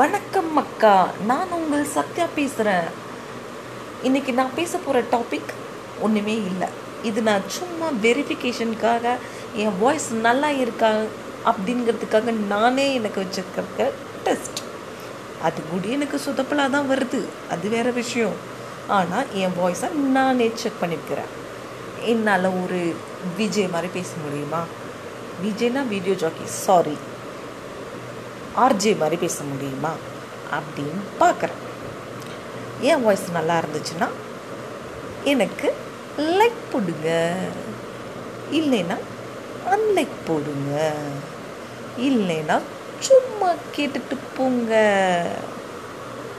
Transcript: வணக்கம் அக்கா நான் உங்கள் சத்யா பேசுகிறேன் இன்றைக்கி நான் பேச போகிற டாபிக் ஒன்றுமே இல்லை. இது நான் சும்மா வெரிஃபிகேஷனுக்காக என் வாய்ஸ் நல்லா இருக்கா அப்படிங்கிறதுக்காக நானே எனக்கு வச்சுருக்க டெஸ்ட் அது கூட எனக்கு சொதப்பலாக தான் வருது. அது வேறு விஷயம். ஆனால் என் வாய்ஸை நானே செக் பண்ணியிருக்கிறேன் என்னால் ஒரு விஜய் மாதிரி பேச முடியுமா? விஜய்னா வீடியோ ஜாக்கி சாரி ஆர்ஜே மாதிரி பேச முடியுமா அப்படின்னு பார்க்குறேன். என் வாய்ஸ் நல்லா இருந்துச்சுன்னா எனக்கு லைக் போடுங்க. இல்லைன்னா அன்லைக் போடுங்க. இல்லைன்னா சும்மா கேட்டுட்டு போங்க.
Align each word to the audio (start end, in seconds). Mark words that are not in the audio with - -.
வணக்கம் 0.00 0.58
அக்கா 0.60 0.92
நான் 1.28 1.52
உங்கள் 1.56 1.86
சத்யா 1.94 2.26
பேசுகிறேன் 2.36 2.86
இன்றைக்கி 4.06 4.32
நான் 4.38 4.54
பேச 4.58 4.72
போகிற 4.84 5.00
டாபிக் 5.14 5.50
ஒன்றுமே 6.04 6.34
இல்லை. 6.50 6.68
இது 7.08 7.20
நான் 7.28 7.48
சும்மா 7.56 7.88
வெரிஃபிகேஷனுக்காக 8.04 9.14
என் 9.62 9.76
வாய்ஸ் 9.80 10.08
நல்லா 10.26 10.50
இருக்கா 10.62 10.90
அப்படிங்கிறதுக்காக 11.50 12.34
நானே 12.54 12.86
எனக்கு 12.98 13.24
வச்சுருக்க 13.24 13.88
டெஸ்ட் 14.28 14.62
அது 15.48 15.66
கூட 15.72 15.92
எனக்கு 15.96 16.20
சொதப்பலாக 16.26 16.74
தான் 16.76 16.90
வருது. 16.92 17.22
அது 17.54 17.68
வேறு 17.76 17.92
விஷயம். 18.00 18.38
ஆனால் 18.98 19.30
என் 19.42 19.58
வாய்ஸை 19.60 19.90
நானே 20.18 20.50
செக் 20.64 20.82
பண்ணியிருக்கிறேன் 20.82 21.30
என்னால் 22.14 22.50
ஒரு 22.64 22.82
விஜய் 23.40 23.72
மாதிரி 23.76 23.92
பேச 24.00 24.10
முடியுமா? 24.24 24.64
விஜய்னா 25.46 25.84
வீடியோ 25.94 26.16
ஜாக்கி 26.24 26.48
சாரி 26.64 26.98
ஆர்ஜே 28.56 28.96
மாதிரி 28.96 29.16
பேச 29.16 29.42
முடியுமா 29.44 29.92
அப்படின்னு 30.50 31.22
பார்க்குறேன். 31.22 31.58
என் 32.80 33.02
வாய்ஸ் 33.02 33.30
நல்லா 33.32 33.58
இருந்துச்சுன்னா 33.58 34.08
எனக்கு 35.24 35.74
லைக் 36.18 36.60
போடுங்க. 36.72 37.34
இல்லைன்னா 38.52 38.98
அன்லைக் 39.70 40.16
போடுங்க. 40.26 40.92
இல்லைன்னா 41.98 42.60
சும்மா 42.98 43.52
கேட்டுட்டு 43.76 44.18
போங்க. 44.36 44.74